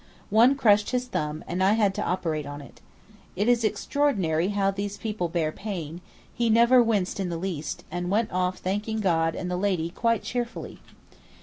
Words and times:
One 0.31 0.55
crushed 0.55 0.89
his 0.89 1.05
thumb 1.05 1.43
and 1.47 1.63
I 1.63 1.73
had 1.73 1.93
to 1.93 2.03
operate 2.03 2.47
on 2.47 2.59
it. 2.59 2.81
It 3.35 3.47
is 3.47 3.63
extraordinary 3.63 4.47
how 4.47 4.71
these 4.71 4.97
people 4.97 5.29
bear 5.29 5.51
pain; 5.51 6.01
he 6.33 6.49
never 6.49 6.81
winced 6.81 7.19
in 7.19 7.29
the 7.29 7.37
least, 7.37 7.83
and 7.91 8.09
went 8.09 8.31
off 8.31 8.57
thanking 8.57 8.99
God 8.99 9.35
and 9.35 9.51
the 9.51 9.57
lady 9.57 9.91
quite 9.91 10.23
cheerfully. 10.23 10.79